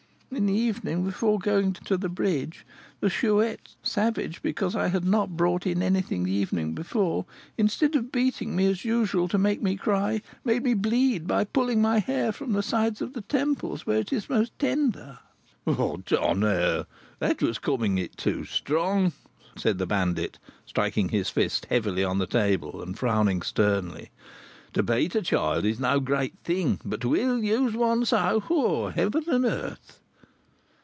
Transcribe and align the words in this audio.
In 0.33 0.45
the 0.45 0.53
evening, 0.53 1.03
before 1.03 1.39
going 1.39 1.73
to 1.73 1.97
the 1.97 2.07
bridge, 2.07 2.65
the 3.01 3.09
Chouette, 3.09 3.75
savage 3.83 4.41
because 4.41 4.77
I 4.77 4.87
had 4.87 5.03
not 5.03 5.35
brought 5.35 5.67
in 5.67 5.83
anything 5.83 6.23
the 6.23 6.31
evening 6.31 6.73
before, 6.73 7.25
instead 7.57 7.95
of 7.97 8.13
beating 8.13 8.55
me 8.55 8.67
as 8.67 8.85
usual 8.85 9.27
to 9.27 9.37
make 9.37 9.61
me 9.61 9.75
cry, 9.75 10.21
made 10.45 10.63
me 10.63 10.73
bleed 10.73 11.27
by 11.27 11.43
pulling 11.43 11.81
my 11.81 11.99
hair 11.99 12.31
from 12.31 12.53
the 12.53 12.63
sides 12.63 13.01
of 13.01 13.11
the 13.11 13.23
temples, 13.23 13.85
where 13.85 13.99
it 13.99 14.13
is 14.13 14.29
most 14.29 14.57
tender." 14.57 15.19
"Tonnerre! 15.67 16.85
that 17.19 17.41
was 17.41 17.59
coming 17.59 17.97
it 17.97 18.15
too 18.15 18.45
strong," 18.45 19.11
said 19.57 19.79
the 19.79 19.85
bandit, 19.85 20.39
striking 20.65 21.09
his 21.09 21.29
fist 21.29 21.65
heavily 21.65 22.05
on 22.05 22.19
the 22.19 22.25
table, 22.25 22.81
and 22.81 22.97
frowning 22.97 23.41
sternly. 23.41 24.11
"To 24.75 24.81
beat 24.81 25.13
a 25.13 25.21
child 25.21 25.65
is 25.65 25.77
no 25.81 25.95
such 25.97 26.05
great 26.05 26.39
thing, 26.45 26.79
but 26.85 27.01
to 27.01 27.17
ill 27.17 27.43
use 27.43 27.73
one 27.73 28.05
so 28.05 28.87
Heaven 28.95 29.25
and 29.27 29.43
earth!" 29.43 29.97